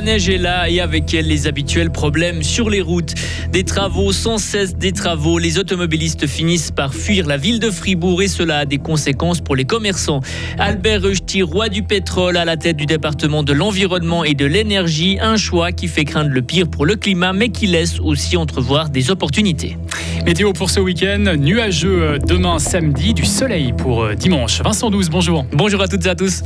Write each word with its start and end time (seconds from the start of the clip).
La 0.00 0.06
neige 0.06 0.30
est 0.30 0.38
là 0.38 0.70
et 0.70 0.80
avec 0.80 1.12
elle 1.12 1.26
les 1.26 1.46
habituels 1.46 1.90
problèmes 1.90 2.42
sur 2.42 2.70
les 2.70 2.80
routes. 2.80 3.12
Des 3.52 3.64
travaux, 3.64 4.12
sans 4.12 4.38
cesse 4.38 4.74
des 4.74 4.92
travaux. 4.92 5.38
Les 5.38 5.58
automobilistes 5.58 6.26
finissent 6.26 6.70
par 6.70 6.94
fuir 6.94 7.26
la 7.26 7.36
ville 7.36 7.60
de 7.60 7.70
Fribourg 7.70 8.22
et 8.22 8.28
cela 8.28 8.60
a 8.60 8.64
des 8.64 8.78
conséquences 8.78 9.42
pour 9.42 9.56
les 9.56 9.66
commerçants. 9.66 10.22
Albert 10.58 11.02
Rechti, 11.02 11.42
roi 11.42 11.68
du 11.68 11.82
pétrole 11.82 12.38
à 12.38 12.46
la 12.46 12.56
tête 12.56 12.78
du 12.78 12.86
département 12.86 13.42
de 13.42 13.52
l'environnement 13.52 14.24
et 14.24 14.32
de 14.32 14.46
l'énergie, 14.46 15.18
un 15.20 15.36
choix 15.36 15.70
qui 15.70 15.86
fait 15.86 16.06
craindre 16.06 16.30
le 16.30 16.40
pire 16.40 16.66
pour 16.66 16.86
le 16.86 16.96
climat 16.96 17.34
mais 17.34 17.50
qui 17.50 17.66
laisse 17.66 18.00
aussi 18.00 18.38
entrevoir 18.38 18.88
des 18.88 19.10
opportunités. 19.10 19.76
Météo 20.24 20.54
pour 20.54 20.70
ce 20.70 20.80
week-end, 20.80 21.34
nuageux 21.36 22.02
euh, 22.02 22.18
demain 22.18 22.58
samedi, 22.58 23.12
du 23.12 23.26
soleil 23.26 23.74
pour 23.74 24.04
euh, 24.04 24.14
dimanche. 24.14 24.62
Vincent 24.62 24.88
12, 24.88 25.10
bonjour. 25.10 25.44
Bonjour 25.52 25.82
à 25.82 25.88
toutes 25.88 26.06
et 26.06 26.08
à 26.08 26.14
tous. 26.14 26.42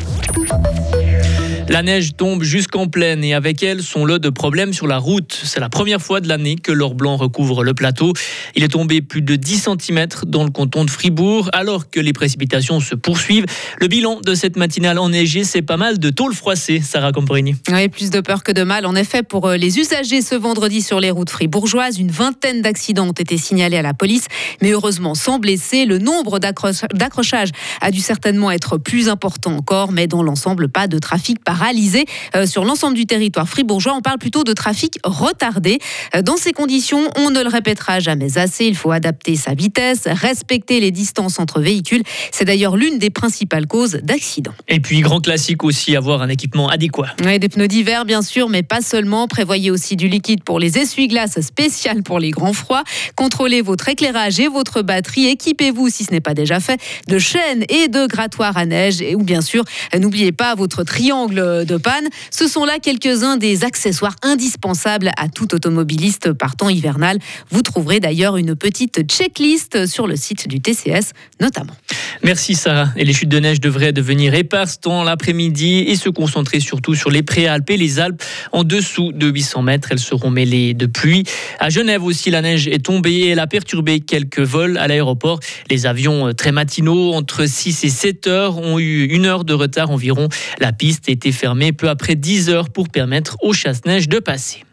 La 1.71 1.83
neige 1.83 2.15
tombe 2.15 2.43
jusqu'en 2.43 2.89
plaine 2.89 3.25
et 3.25 3.33
avec 3.33 3.63
elle 3.63 3.83
son 3.83 4.05
lot 4.05 4.19
de 4.19 4.29
problèmes 4.29 4.75
sur 4.75 4.87
la 4.87 4.99
route. 4.99 5.41
C'est 5.45 5.61
la 5.61 5.71
première 5.71 6.03
fois 6.03 6.21
de 6.21 6.29
l'année 6.29 6.57
que 6.57 6.71
l'or 6.71 6.95
blanc 6.95 7.17
recouvre 7.17 7.65
le 7.65 7.73
plateau. 7.73 8.13
Il 8.55 8.63
est 8.63 8.69
tombé 8.69 9.01
plus 9.01 9.23
de 9.23 9.35
10 9.35 9.69
cm 9.81 10.07
dans 10.27 10.45
le 10.45 10.51
canton 10.51 10.85
de 10.85 10.91
Fribourg 10.91 11.49
alors 11.55 11.89
que 11.89 12.01
les 12.01 12.13
précipitations 12.13 12.81
se 12.81 12.95
poursuivent. 12.95 13.47
Le 13.79 13.89
bilan 13.89 14.21
de 14.21 14.35
cette 14.35 14.59
matinale 14.59 14.99
enneigée, 14.99 15.43
c'est 15.43 15.63
pas 15.63 15.79
mal 15.79 15.99
de 15.99 16.11
tôle 16.11 16.35
froissée, 16.35 16.83
Sarah 16.83 17.13
Compagnie. 17.13 17.57
Oui, 17.73 17.89
plus 17.89 18.11
de 18.11 18.21
peur 18.21 18.43
que 18.43 18.53
de 18.53 18.63
mal. 18.63 18.85
En 18.85 18.95
effet, 18.95 19.23
pour 19.23 19.49
euh, 19.49 19.57
les 19.57 19.79
usagers 19.79 20.21
ce 20.21 20.35
vendredi 20.35 20.83
sur 20.83 21.01
les 21.01 21.11
routes 21.11 21.31
fribourgeoises, 21.31 21.99
une 21.99 22.11
vingtaine 22.11 22.61
d'accidents 22.61 23.09
ont 23.09 23.13
été 23.13 23.39
signalés 23.39 23.79
à 23.79 23.83
la 23.83 23.95
police, 23.95 24.27
mais 24.61 24.73
heureusement 24.73 25.15
sans 25.15 25.39
blessés. 25.39 25.87
Le 25.87 25.97
nombre 25.97 26.39
d'accrochages 26.39 27.51
a 27.81 27.91
dû 27.91 28.01
certainement 28.01 28.51
être 28.51 28.77
plus 28.77 29.09
important 29.09 29.57
encore, 29.57 29.93
mais 29.93 30.07
dans 30.07 30.23
l'ensemble, 30.23 30.69
pas 30.69 30.89
de 30.89 30.99
trafic 30.99 31.43
par 31.43 31.54
paralysé 31.55 32.05
euh, 32.35 32.47
sur 32.47 32.65
l'ensemble 32.65 32.97
du 32.97 33.07
territoire 33.07 33.49
fribourgeois. 33.49 33.95
On 33.95 34.01
parle 34.01 34.19
plutôt 34.19 34.43
de 34.43 34.53
trafic 34.53 34.99
retardé. 35.05 35.79
Euh, 36.17 36.23
dans 36.23 36.37
ces 36.37 36.53
conditions, 36.53 37.09
on 37.17 37.31
ne 37.31 37.41
le 37.41 37.49
répétera 37.49 38.01
jamais 38.01 38.39
assez. 38.39 38.65
Il 38.65 38.75
faut 38.75 38.91
adapter 38.91 39.37
sa 39.37 39.55
vitesse, 39.55 40.03
respecter 40.07 40.81
les 40.81 40.91
distances 40.91 41.39
entre 41.39 41.61
véhicules. 41.61 42.03
C'est 42.33 42.45
d'ailleurs 42.45 42.77
l'une 42.77 42.99
des 42.99 43.11
principales 43.11 43.69
causes 43.69 44.01
d'accidents. 44.03 44.55
Et 44.67 44.81
puis, 44.81 45.01
grand 45.01 45.21
classique 45.21 45.63
aussi, 45.63 45.95
avoir 45.95 46.23
un 46.23 46.29
équipement 46.29 46.69
adéquat. 46.69 47.15
Oui, 47.25 47.39
des 47.39 47.49
pneus 47.49 47.69
d'hiver, 47.69 48.05
bien 48.05 48.23
sûr, 48.23 48.49
mais 48.49 48.65
pas 48.65 48.81
seulement. 48.81 49.29
Prévoyez 49.29 49.71
aussi 49.71 49.95
du 49.95 50.09
liquide 50.09 50.43
pour 50.43 50.59
les 50.59 50.77
essuie-glaces 50.79 51.41
spécial 51.41 52.03
pour 52.03 52.19
les 52.19 52.31
grands 52.31 52.53
froids. 52.53 52.83
Contrôlez 53.15 53.63
votre 53.63 53.89
éclairage 53.89 54.41
et 54.41 54.49
votre 54.49 54.83
batterie. 54.83 55.27
Équipez-vous, 55.27 55.89
si 55.89 56.03
ce 56.03 56.11
n'est 56.11 56.21
pas 56.21 56.35
déjà 56.35 56.59
fait, 56.59 56.81
de 57.07 57.19
chaînes 57.21 57.65
et 57.69 57.87
de 57.87 58.09
grattoirs 58.09 58.57
à 58.57 58.67
neige. 58.67 59.01
Et 59.01 59.15
ou 59.15 59.23
bien 59.23 59.41
sûr, 59.41 59.63
n'oubliez 59.97 60.33
pas 60.33 60.57
votre 60.57 60.83
triangle 60.83 61.44
de 61.65 61.77
panne. 61.77 62.09
Ce 62.31 62.49
sont 62.49 62.65
là 62.65 62.79
quelques-uns 62.79 63.37
des 63.37 63.65
accessoires 63.65 64.17
indispensables 64.23 65.11
à 65.17 65.29
tout 65.29 65.55
automobiliste 65.55 66.33
par 66.33 66.57
temps 66.57 66.69
hivernal. 66.69 67.19
Vous 67.51 67.63
trouverez 67.63 68.01
d'ailleurs 68.01 68.37
une 68.37 68.55
petite 68.55 69.03
checklist 69.11 69.87
sur 69.87 70.07
le 70.07 70.17
site 70.17 70.49
du 70.49 70.61
TCS 70.61 71.13
notamment. 71.41 71.75
Merci 72.25 72.55
Sarah. 72.55 72.89
Et 72.97 73.05
les 73.05 73.13
chutes 73.13 73.29
de 73.29 73.39
neige 73.39 73.61
devraient 73.61 73.93
devenir 73.93 74.33
éparses 74.33 74.81
dans 74.81 75.05
l'après-midi 75.05 75.85
et 75.87 75.95
se 75.95 76.09
concentrer 76.09 76.59
surtout 76.59 76.95
sur 76.95 77.11
les 77.11 77.23
préalpes 77.23 77.69
et 77.69 77.77
les 77.77 78.01
Alpes. 78.01 78.23
En 78.51 78.65
dessous 78.65 79.13
de 79.13 79.27
800 79.27 79.61
mètres, 79.61 79.89
elles 79.91 79.99
seront 79.99 80.31
mêlées 80.31 80.73
de 80.73 80.87
pluie. 80.87 81.25
À 81.61 81.69
Genève 81.69 82.03
aussi, 82.03 82.31
la 82.31 82.41
neige 82.41 82.67
est 82.67 82.83
tombée 82.83 83.13
et 83.13 83.29
elle 83.29 83.41
a 83.41 83.47
perturbé 83.47 84.01
quelques 84.01 84.41
vols 84.41 84.79
à 84.79 84.89
l'aéroport. 84.89 85.39
Les 85.69 85.85
avions 85.85 86.29
euh, 86.29 86.33
très 86.33 86.51
matinaux, 86.51 87.13
entre 87.13 87.45
6 87.45 87.85
et 87.85 87.91
7 87.91 88.27
heures, 88.27 88.57
ont 88.57 88.79
eu 88.79 89.05
une 89.05 89.27
heure 89.27 89.45
de 89.45 89.53
retard 89.53 89.91
environ. 89.91 90.31
La 90.61 90.73
piste 90.73 91.11
était 91.11 91.31
fermée 91.31 91.73
peu 91.73 91.91
après 91.91 92.15
10 92.15 92.49
heures 92.49 92.71
pour 92.71 92.89
permettre 92.89 93.37
aux 93.43 93.53
chasse-neige 93.53 94.09
de 94.09 94.19
passer. 94.19 94.65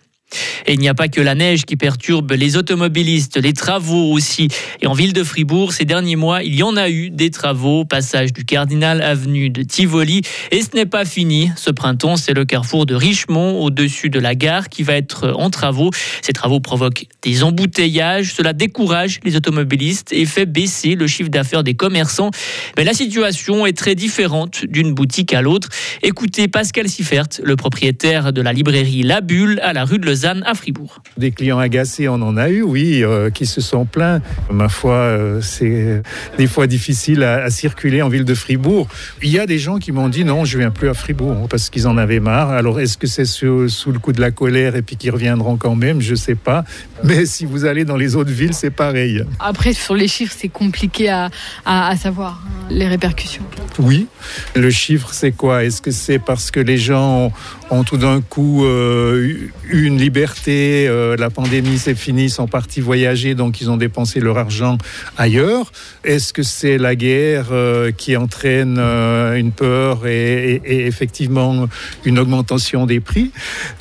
Et 0.66 0.74
il 0.74 0.80
n'y 0.80 0.90
a 0.90 0.94
pas 0.94 1.08
que 1.08 1.22
la 1.22 1.36
neige 1.36 1.66
qui 1.66 1.76
perturbe 1.76 2.32
les 2.32 2.58
automobilistes, 2.58 3.38
les 3.38 3.54
travaux 3.54 4.12
aussi. 4.12 4.48
Et 4.82 4.88
en 4.88 4.94
ville 4.94 5.14
de 5.14 5.24
Fribourg, 5.24 5.74
ces 5.74 5.86
derniers 5.86 6.16
mois, 6.16 6.44
il 6.44 6.56
y 6.56 6.64
en 6.64 6.78
a 6.78 6.90
eu 6.90 7.10
des 7.10 7.32
travaux, 7.32 7.86
passage 7.86 8.34
du 8.34 8.46
Cardinal, 8.46 9.02
avenue 9.02 9.50
de 9.50 9.64
Tivoli. 9.64 10.22
Et 10.52 10.62
ce 10.62 10.70
n'est 10.76 10.86
pas 10.86 11.06
fini. 11.06 11.52
Ce 11.56 11.72
printemps, 11.72 12.16
c'est 12.16 12.34
le 12.34 12.46
carrefour 12.46 12.86
de 12.86 12.96
Richemont, 12.96 13.62
au-dessus 13.62 14.10
de 14.10 14.20
la 14.20 14.36
gare, 14.36 14.70
qui 14.70 14.84
va 14.84 14.94
être 14.94 15.34
en 15.36 15.50
travaux. 15.50 15.90
Ces 16.22 16.34
travaux 16.34 16.60
provoquent 16.60 17.06
des 17.22 17.44
embouteillages. 17.44 18.34
Cela 18.34 18.54
décourage 18.54 19.20
les 19.24 19.36
automobilistes 19.36 20.14
et 20.14 20.26
fait 20.26 20.46
baisser 20.46 20.96
le 20.96 21.08
chiffre 21.08 21.30
d'affaires 21.30 21.64
des 21.64 21.74
commerçants. 21.74 22.32
Mais 22.78 22.84
la 22.84 22.94
situation 22.94 23.66
est 23.66 23.78
très 23.78 23.96
différente 23.96 24.66
d'une 24.66 24.94
boutique 24.94 25.34
à 25.34 25.42
l'autre. 25.42 25.70
Écoutez 26.04 26.48
Pascal 26.48 26.88
Siffert, 26.88 27.28
le 27.44 27.56
propriétaire 27.56 28.32
de 28.32 28.42
la 28.42 28.54
librairie 28.54 29.04
La 29.04 29.22
Bulle 29.22 29.60
à 29.62 29.74
la 29.74 29.84
rue 29.84 30.00
de 30.00 30.06
Lausanne 30.06 30.21
à 30.26 30.54
Fribourg. 30.54 31.02
Des 31.18 31.32
clients 31.32 31.60
agacés, 31.60 32.08
on 32.08 32.16
en 32.16 32.38
a 32.38 32.50
eu, 32.50 32.62
oui, 32.62 33.04
euh, 33.04 33.30
qui 33.30 33.46
se 33.46 33.62
sont 33.62 33.86
plaints. 33.86 34.22
Ma 34.52 34.70
foi, 34.70 34.94
euh, 34.94 35.42
c'est 35.42 36.04
des 36.38 36.48
fois 36.48 36.68
difficile 36.68 37.24
à, 37.24 37.50
circuler 37.50 38.02
en 38.02 38.10
ville 38.10 38.26
de 38.26 38.36
Fribourg. 38.36 38.88
Il 39.22 39.30
y 39.30 39.40
a 39.40 39.46
des 39.46 39.58
gens 39.58 39.78
qui 39.78 39.92
m'ont 39.92 40.10
dit 40.10 40.24
non, 40.24 40.46
je 40.46 40.58
viens 40.58 40.72
plus 40.72 40.90
à 40.90 40.94
Fribourg 40.94 41.32
hein, 41.32 41.48
parce 41.50 41.70
qu'ils 41.70 41.88
en 41.88 41.98
avaient 41.98 42.20
marre. 42.20 42.50
Alors 42.50 42.80
est-ce 42.80 42.98
que 42.98 43.08
c'est 43.08 43.26
sous, 43.26 43.68
le 43.92 44.00
coup 44.00 44.14
de 44.14 44.22
la 44.22 44.32
colère 44.32 44.76
et 44.76 44.82
puis 44.82 44.96
qu'ils 44.96 45.12
reviendront 45.12 45.58
quand 45.58 45.76
même? 45.76 46.02
Je 46.02 46.16
sais 46.16 46.36
pas. 46.36 46.64
Mais 47.04 47.26
si 47.26 47.46
vous 47.46 47.66
allez 47.66 47.84
dans 47.84 47.98
les 47.98 48.16
autres 48.16 48.32
villes, 48.32 48.54
c'est 48.54 48.70
pareil. 48.70 49.24
Après, 49.40 49.74
sur 49.74 49.96
les 49.96 50.08
chiffres, 50.08 50.36
c'est 50.38 50.50
compliqué 50.50 51.10
à, 51.10 51.30
à, 51.66 51.96
savoir 51.96 52.44
hein, 52.46 52.68
les 52.70 52.88
répercussions. 52.88 53.44
Oui. 53.80 54.08
Le 54.56 54.70
chiffre, 54.70 55.10
c'est 55.14 55.32
quoi? 55.32 55.64
Est-ce 55.64 55.82
que 55.82 55.92
c'est 55.92 56.20
parce 56.20 56.52
que 56.52 56.60
les 56.60 56.78
gens 56.78 57.32
ont, 57.70 57.84
tout 57.84 57.98
d'un 57.98 58.22
coup 58.22 58.66
euh, 58.66 59.50
eu 59.70 59.86
une 59.86 59.98
liberté, 59.98 60.11
euh, 60.48 61.16
la 61.18 61.30
pandémie 61.30 61.78
c'est 61.78 61.96
fini, 61.96 62.26
ils 62.26 62.30
sont 62.30 62.48
partis 62.48 62.82
voyager, 62.82 63.36
donc 63.36 63.62
ils 63.62 63.70
ont 63.70 63.78
dépensé 63.78 64.20
leur 64.20 64.38
argent 64.38 64.78
ailleurs. 65.18 65.72
Est-ce 66.04 66.34
que 66.34 66.44
c'est 66.44 66.78
la 66.78 66.96
guerre 66.96 67.48
euh, 67.52 67.92
qui 67.92 68.16
entraîne 68.18 68.78
euh, 68.80 69.36
une 69.36 69.52
peur 69.52 70.08
et, 70.08 70.62
et, 70.66 70.88
effectivement 70.88 71.68
une 72.06 72.20
augmentation 72.20 72.86
des 72.86 73.00
prix? 73.00 73.32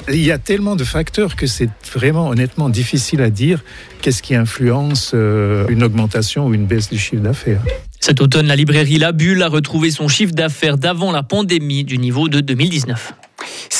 Il 0.08 0.22
y 0.22 0.32
a 0.32 0.38
tellement 0.38 0.76
de 0.76 0.84
facteurs 0.84 1.36
que 1.36 1.46
c'est 1.46 1.70
vraiment 1.94 2.28
honnêtement 2.28 2.68
difficile 2.68 3.22
à 3.22 3.30
dire 3.30 3.62
qu'est-ce 4.02 4.22
qui 4.22 4.34
influence 4.34 5.14
une 5.14 5.82
augmentation 5.82 6.46
ou 6.46 6.54
une 6.54 6.66
baisse 6.66 6.88
du 6.88 6.98
chiffre 6.98 7.22
d'affaires. 7.22 7.60
Cet 8.00 8.22
automne, 8.22 8.46
la 8.46 8.56
librairie 8.56 8.98
La 8.98 9.12
Bulle 9.12 9.42
a 9.42 9.48
retrouvé 9.48 9.90
son 9.90 10.08
chiffre 10.08 10.32
d'affaires 10.32 10.78
d'avant 10.78 11.12
la 11.12 11.22
pandémie 11.22 11.84
du 11.84 11.98
niveau 11.98 12.28
de 12.28 12.40
2019. 12.40 13.12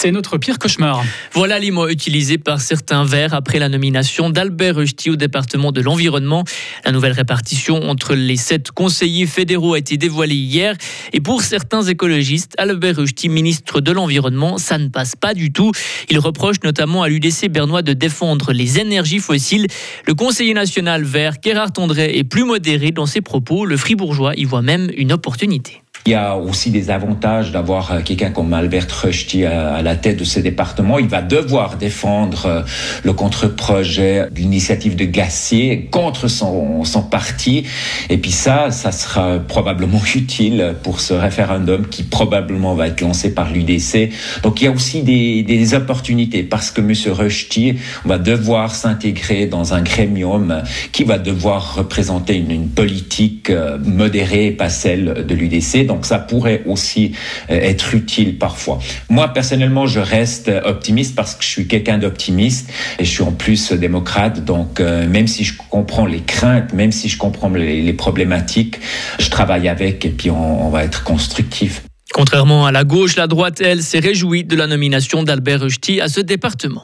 C'est 0.03 0.13
notre 0.13 0.39
pire 0.39 0.59
cauchemar. 0.59 1.05
Voilà 1.35 1.59
les 1.59 1.71
mots 1.71 1.87
utilisés 1.87 2.39
par 2.39 2.63
certains 2.63 3.05
verts 3.05 3.35
après 3.35 3.59
la 3.59 3.69
nomination 3.69 4.31
d'Albert 4.31 4.77
Rusty 4.77 5.11
au 5.11 5.17
département 5.17 5.73
de 5.73 5.83
l'environnement. 5.83 6.45
La 6.87 6.93
nouvelle 6.93 7.13
répartition 7.13 7.83
entre 7.83 8.15
les 8.15 8.37
sept 8.37 8.71
conseillers 8.71 9.27
fédéraux 9.27 9.75
a 9.75 9.79
été 9.79 9.99
dévoilée 9.99 10.37
hier. 10.37 10.75
Et 11.13 11.21
pour 11.21 11.43
certains 11.43 11.83
écologistes, 11.83 12.55
Albert 12.57 12.97
Rusty, 12.97 13.29
ministre 13.29 13.83
de 13.83 13.93
l'Environnement, 13.93 14.57
ça 14.57 14.79
ne 14.79 14.89
passe 14.89 15.17
pas 15.17 15.35
du 15.35 15.53
tout. 15.53 15.71
Il 16.09 16.19
reproche 16.19 16.57
notamment 16.65 17.03
à 17.03 17.11
l'UDC 17.11 17.51
bernois 17.51 17.83
de 17.83 17.93
défendre 17.93 18.55
les 18.55 18.79
énergies 18.79 19.19
fossiles. 19.19 19.67
Le 20.07 20.15
conseiller 20.15 20.55
national 20.55 21.05
vert, 21.05 21.35
Gérard 21.45 21.75
Tondray, 21.75 22.17
est 22.17 22.25
plus 22.25 22.45
modéré 22.45 22.91
dans 22.91 23.05
ses 23.05 23.21
propos. 23.21 23.67
Le 23.67 23.77
fribourgeois 23.77 24.33
y 24.35 24.47
voit 24.47 24.63
même 24.63 24.91
une 24.97 25.13
opportunité. 25.13 25.83
Il 26.07 26.13
y 26.13 26.15
a 26.15 26.37
aussi 26.37 26.71
des 26.71 26.91
avantages 26.91 27.53
d'avoir 27.53 27.93
euh, 27.93 28.01
quelqu'un 28.01 28.31
comme 28.31 28.55
Albert 28.55 28.87
Rösti 29.03 29.45
à 29.45 29.83
la 29.83 29.97
tête 29.97 30.19
de 30.19 30.25
ce 30.25 30.41
département. 30.41 30.99
Il 30.99 31.09
va 31.09 31.21
devoir 31.21 31.77
défendre 31.77 32.47
euh, 32.47 32.63
le 33.05 33.13
contre-projet 33.13 34.27
de 34.31 34.37
l'initiative 34.37 34.97
de 34.97 35.05
Gassier 35.05 35.89
contre 35.91 36.29
son, 36.29 36.85
parti. 37.11 37.65
Et 38.09 38.19
puis 38.19 38.31
ça, 38.31 38.71
ça 38.71 38.93
sera 38.93 39.39
probablement 39.41 40.01
utile 40.15 40.75
pour 40.83 41.01
ce 41.01 41.13
référendum 41.13 41.87
qui 41.87 42.03
probablement 42.03 42.75
va 42.75 42.89
être 42.89 43.01
lancé 43.03 43.35
par 43.35 43.51
l'UDC. 43.53 44.11
Donc 44.43 44.61
il 44.61 44.65
y 44.65 44.67
a 44.69 44.71
aussi 44.71 45.03
des, 45.03 45.75
opportunités 45.75 46.43
parce 46.43 46.71
que 46.71 46.81
M. 46.81 46.93
Rösti 47.13 47.77
va 48.05 48.19
devoir 48.19 48.75
s'intégrer 48.75 49.47
dans 49.47 49.75
un 49.75 49.83
grémium 49.83 50.63
qui 50.91 51.05
va 51.05 51.19
devoir 51.19 51.77
représenter 51.77 52.37
une, 52.37 52.51
une 52.51 52.69
politique 52.69 53.51
euh, 53.51 53.79
modérée 53.79 54.51
pas 54.51 54.69
celle 54.69 55.27
de 55.27 55.35
l'UDC 55.35 55.87
donc 55.91 56.07
ça 56.07 56.21
pourrait 56.21 56.63
aussi 56.67 57.13
euh, 57.51 57.55
être 57.55 57.95
utile 57.95 58.39
parfois. 58.39 58.79
Moi, 59.09 59.27
personnellement, 59.29 59.87
je 59.87 59.99
reste 59.99 60.49
optimiste 60.65 61.17
parce 61.17 61.35
que 61.35 61.43
je 61.43 61.49
suis 61.49 61.67
quelqu'un 61.67 61.99
d'optimiste 61.99 62.71
et 63.01 63.05
je 63.05 63.11
suis 63.11 63.25
en 63.25 63.33
plus 63.33 63.73
démocrate. 63.73 64.45
Donc, 64.45 64.79
euh, 64.79 65.09
même 65.09 65.27
si 65.27 65.43
je 65.43 65.55
comprends 65.69 66.07
les 66.07 66.21
craintes, 66.21 66.73
même 66.73 66.93
si 66.93 67.09
je 67.09 67.19
comprends 67.19 67.49
les, 67.49 67.93
problématiques, 67.93 68.79
je 69.19 69.29
travaille 69.31 69.69
avec 69.69 70.05
et 70.05 70.11
puis 70.11 70.31
on, 70.31 70.67
on 70.67 70.71
va 70.71 70.85
être 70.85 71.03
constructif. 71.03 71.83
Contrairement 72.15 72.67
à 72.67 72.73
la 72.73 72.85
gauche, 72.85 73.17
la 73.17 73.27
droite, 73.27 73.61
elle, 73.61 73.83
s'est 73.83 73.99
réjouie 73.99 74.45
de 74.45 74.55
la 74.55 74.69
nomination 74.69 75.25
d'Albert 75.25 75.61
Rusty 75.61 76.01
à 76.01 76.09
ce 76.09 76.21
département. 76.21 76.83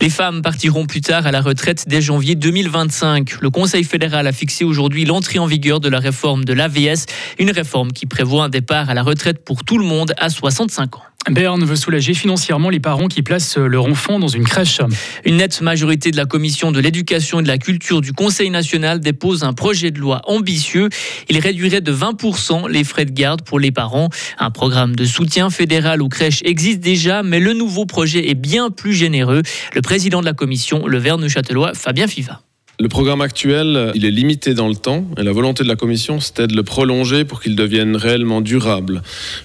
Les 0.00 0.10
femmes 0.10 0.42
partiront 0.42 0.86
plus 0.86 1.00
tard 1.00 1.26
à 1.26 1.32
la 1.32 1.40
retraite 1.40 1.84
dès 1.86 2.00
janvier 2.00 2.34
2025. 2.34 3.40
Le 3.40 3.50
Conseil 3.50 3.84
fédéral 3.84 4.26
a 4.26 4.32
fixé 4.32 4.64
aujourd'hui 4.64 5.04
l'entrée 5.04 5.38
en 5.38 5.46
vigueur 5.46 5.80
de 5.80 5.88
la 5.88 5.98
réforme 5.98 6.44
de 6.44 6.52
l'AVS, 6.52 7.06
une 7.38 7.50
réforme 7.50 7.92
qui 7.92 8.06
prévoit 8.06 8.44
un 8.44 8.48
départ 8.48 8.90
à 8.90 8.94
la 8.94 9.02
retraite 9.02 9.44
pour 9.44 9.64
tout 9.64 9.78
le 9.78 9.84
monde 9.84 10.12
à 10.18 10.28
65 10.28 10.96
ans. 10.96 11.02
Berne 11.30 11.64
veut 11.64 11.76
soulager 11.76 12.14
financièrement 12.14 12.70
les 12.70 12.78
parents 12.78 13.08
qui 13.08 13.22
placent 13.22 13.56
leur 13.56 13.86
enfant 13.86 14.18
dans 14.18 14.28
une 14.28 14.44
crèche. 14.44 14.80
Une 15.24 15.38
nette 15.38 15.60
majorité 15.60 16.10
de 16.10 16.16
la 16.16 16.24
commission 16.24 16.70
de 16.70 16.78
l'éducation 16.78 17.40
et 17.40 17.42
de 17.42 17.48
la 17.48 17.58
culture 17.58 18.00
du 18.00 18.12
Conseil 18.12 18.50
national 18.50 19.00
dépose 19.00 19.42
un 19.42 19.52
projet 19.52 19.90
de 19.90 19.98
loi 19.98 20.22
ambitieux. 20.26 20.88
Il 21.28 21.38
réduirait 21.38 21.80
de 21.80 21.92
20% 21.92 22.68
les 22.70 22.84
frais 22.84 23.04
de 23.04 23.10
garde 23.10 23.42
pour 23.42 23.58
les 23.58 23.72
parents. 23.72 24.08
Un 24.38 24.50
programme 24.50 24.94
de 24.94 25.04
soutien 25.04 25.50
fédéral 25.50 26.00
aux 26.00 26.08
crèches 26.08 26.42
existe 26.44 26.80
déjà, 26.80 27.22
mais 27.22 27.40
le 27.40 27.54
nouveau 27.54 27.86
projet 27.86 28.30
est 28.30 28.34
bien 28.34 28.70
plus 28.70 28.94
généreux. 28.94 29.42
Le 29.74 29.82
président 29.82 30.20
de 30.20 30.26
la 30.26 30.32
commission, 30.32 30.86
le 30.86 30.98
Verne-Châtelois, 30.98 31.74
Fabien 31.74 32.06
Fiva. 32.06 32.40
Le 32.78 32.88
programme 32.88 33.22
actuel, 33.22 33.90
il 33.94 34.04
est 34.04 34.10
limité 34.10 34.52
dans 34.52 34.68
le 34.68 34.74
temps 34.74 35.06
et 35.16 35.22
la 35.22 35.32
volonté 35.32 35.64
de 35.64 35.68
la 35.68 35.76
Commission, 35.76 36.20
c'était 36.20 36.46
de 36.46 36.54
le 36.54 36.62
prolonger 36.62 37.24
pour 37.24 37.40
qu'il 37.40 37.56
devienne 37.56 37.96
réellement 37.96 38.42
durable. 38.42 39.00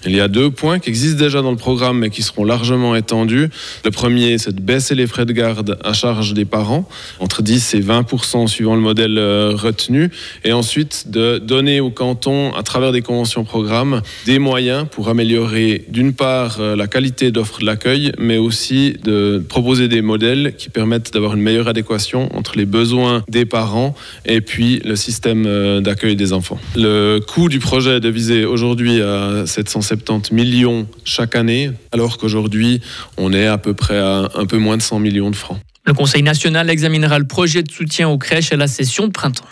Il 0.06 0.14
y 0.14 0.20
a 0.20 0.28
deux 0.28 0.52
points 0.52 0.80
qui 0.80 0.90
existent 0.90 1.24
déjà 1.24 1.42
dans 1.42 1.52
le 1.52 1.58
programme 1.58 2.00
mais 2.00 2.10
qui 2.10 2.24
seront 2.24 2.44
largement 2.44 2.94
étendus. 2.94 3.48
Le 3.86 3.92
premier, 3.92 4.38
c'est 4.38 4.54
de 4.54 4.60
baisser 4.60 4.96
les 4.96 5.08
frais 5.08 5.26
de 5.26 5.32
garde 5.32 5.78
à 5.82 5.94
charge 5.94 6.34
des 6.34 6.44
parents, 6.44 6.90
entre 7.22 7.42
10 7.42 7.76
et 7.76 7.80
20% 7.80 8.48
suivant 8.48 8.76
le 8.76 8.82
modèle 8.82 9.18
euh, 9.18 9.54
retenu, 9.56 10.12
et 10.44 10.52
ensuite 10.52 11.06
de 11.10 11.38
donner 11.38 11.80
au 11.80 11.90
canton, 11.90 12.54
à 12.54 12.64
travers 12.64 12.92
des 12.92 13.02
conventions 13.02 13.46
programmes, 13.46 14.02
des 14.26 14.40
moyens 14.40 14.86
pour 14.92 15.08
améliorer 15.08 15.86
d'une 15.88 16.12
part 16.12 16.58
euh, 16.60 16.76
la 16.76 16.88
qualité 16.88 17.32
d'offre 17.32 17.62
de 17.62 17.66
l'accueil, 17.66 18.12
mais 18.20 18.38
aussi 18.38 18.98
de 19.06 19.42
proposer 19.48 19.88
des 19.88 20.02
modèles 20.02 20.54
qui 20.58 20.70
permettent 20.70 21.14
d'avoir 21.14 21.36
une 21.36 21.42
meilleure 21.42 21.70
adéquation 21.70 22.28
entre 22.36 22.58
les 22.58 22.66
besoins 22.66 23.21
des 23.28 23.46
parents 23.46 23.96
et 24.26 24.42
puis 24.42 24.80
le 24.84 24.96
système 24.96 25.46
euh, 25.48 25.82
d'accueil 25.82 26.16
des 26.16 26.34
enfants. 26.34 26.60
Le 26.76 27.20
coût 27.20 27.50
du 27.50 27.60
projet 27.60 27.98
est 27.98 28.00
de 28.00 28.10
viser 28.10 28.46
aujourd'hui 28.46 29.02
à 29.02 29.46
770 29.46 30.32
millions 30.34 30.88
chaque 31.04 31.36
année, 31.36 31.72
alors 31.92 32.18
qu'aujourd'hui 32.18 32.82
on 33.18 33.34
est 33.34 33.48
à 33.48 33.58
peu 33.58 33.74
près 33.74 33.98
à 33.98 34.30
un 34.36 34.46
peu 34.46 34.58
moins 34.58 34.78
de 34.78 34.82
100 34.82 35.00
millions 35.00 35.32
de 35.32 35.36
francs. 35.36 35.60
Le 35.84 35.94
Conseil 35.94 36.22
national 36.22 36.70
examinera 36.70 37.18
le 37.18 37.26
projet 37.26 37.64
de 37.64 37.72
soutien 37.72 38.08
aux 38.08 38.20
crèches 38.20 38.52
à 38.52 38.56
la 38.56 38.68
session 38.68 39.08
de 39.08 39.12
printemps. 39.12 39.46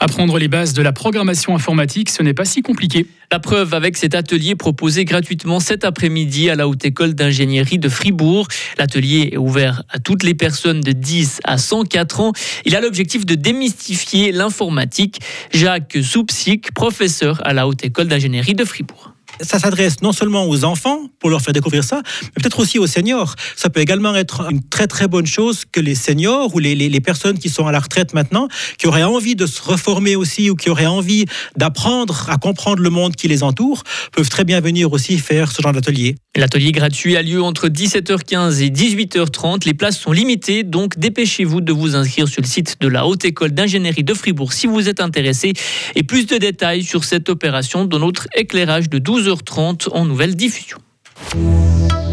Apprendre 0.00 0.36
les 0.38 0.48
bases 0.48 0.72
de 0.72 0.82
la 0.82 0.92
programmation 0.92 1.54
informatique, 1.54 2.10
ce 2.10 2.24
n'est 2.24 2.34
pas 2.34 2.44
si 2.44 2.60
compliqué. 2.60 3.06
La 3.30 3.38
preuve 3.38 3.72
avec 3.72 3.96
cet 3.96 4.14
atelier 4.16 4.56
proposé 4.56 5.04
gratuitement 5.04 5.60
cet 5.60 5.84
après-midi 5.84 6.50
à 6.50 6.56
la 6.56 6.66
Haute 6.66 6.84
École 6.84 7.14
d'ingénierie 7.14 7.78
de 7.78 7.88
Fribourg. 7.88 8.48
L'atelier 8.78 9.30
est 9.32 9.36
ouvert 9.36 9.84
à 9.88 10.00
toutes 10.00 10.24
les 10.24 10.34
personnes 10.34 10.80
de 10.80 10.92
10 10.92 11.40
à 11.44 11.56
104 11.56 12.20
ans. 12.20 12.32
Il 12.64 12.74
a 12.74 12.80
l'objectif 12.80 13.24
de 13.24 13.36
démystifier 13.36 14.32
l'informatique. 14.32 15.20
Jacques 15.52 15.98
Soupsic, 16.02 16.74
professeur 16.74 17.40
à 17.46 17.52
la 17.52 17.68
Haute 17.68 17.84
École 17.84 18.08
d'ingénierie 18.08 18.54
de 18.54 18.64
Fribourg 18.64 19.15
ça 19.40 19.58
s'adresse 19.58 20.02
non 20.02 20.12
seulement 20.12 20.48
aux 20.48 20.64
enfants 20.64 21.00
pour 21.18 21.30
leur 21.30 21.40
faire 21.40 21.54
découvrir 21.54 21.84
ça, 21.84 22.02
mais 22.22 22.42
peut-être 22.42 22.58
aussi 22.58 22.78
aux 22.78 22.86
seniors. 22.86 23.34
Ça 23.56 23.70
peut 23.70 23.80
également 23.80 24.14
être 24.14 24.50
une 24.50 24.62
très 24.62 24.86
très 24.86 25.08
bonne 25.08 25.26
chose 25.26 25.64
que 25.70 25.80
les 25.80 25.94
seniors 25.94 26.54
ou 26.54 26.58
les, 26.58 27.00
personnes 27.00 27.38
qui 27.38 27.50
sont 27.50 27.66
à 27.66 27.72
la 27.72 27.80
retraite 27.80 28.14
maintenant, 28.14 28.48
qui 28.78 28.86
auraient 28.86 29.02
envie 29.02 29.36
de 29.36 29.46
se 29.46 29.62
reformer 29.62 30.16
aussi 30.16 30.50
ou 30.50 30.56
qui 30.56 30.70
auraient 30.70 30.86
envie 30.86 31.26
d'apprendre 31.56 32.28
à 32.30 32.36
comprendre 32.36 32.82
le 32.82 32.90
monde 32.90 33.14
qui 33.14 33.28
les 33.28 33.42
entoure, 33.42 33.82
peuvent 34.12 34.28
très 34.28 34.44
bien 34.44 34.60
venir 34.60 34.92
aussi 34.92 35.18
faire 35.18 35.52
ce 35.52 35.62
genre 35.62 35.72
d'atelier. 35.72 36.16
L'atelier 36.36 36.72
gratuit 36.72 37.16
a 37.16 37.22
lieu 37.22 37.42
entre 37.42 37.68
17h15 37.68 38.60
et 38.62 38.70
18h30. 38.70 39.64
Les 39.66 39.74
places 39.74 39.98
sont 39.98 40.12
limitées, 40.12 40.64
donc 40.64 40.98
dépêchez-vous 40.98 41.60
de 41.60 41.72
vous 41.72 41.96
inscrire 41.96 42.28
sur 42.28 42.42
le 42.42 42.46
site 42.46 42.76
de 42.80 42.88
la 42.88 43.06
Haute 43.06 43.24
École 43.24 43.52
d'ingénierie 43.52 44.04
de 44.04 44.14
Fribourg 44.14 44.52
si 44.52 44.66
vous 44.66 44.88
êtes 44.88 45.00
intéressé. 45.00 45.52
Et 45.94 46.02
plus 46.02 46.26
de 46.26 46.36
détails 46.36 46.82
sur 46.82 47.04
cette 47.04 47.28
opération 47.28 47.84
dans 47.84 47.98
notre 47.98 48.26
éclairage 48.34 48.90
de 48.90 48.98
12h30 49.26 49.88
en 49.90 50.04
nouvelle 50.04 50.36
diffusion. 50.36 50.78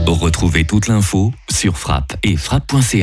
Retrouvez 0.07 0.65
toute 0.65 0.87
l'info 0.87 1.31
sur 1.51 1.77
frappe 1.77 2.15
et 2.23 2.35
frappe.ch. 2.35 2.95